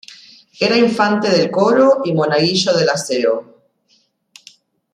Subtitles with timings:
[0.67, 3.61] Era infante del coro y monaguillo de La Seo.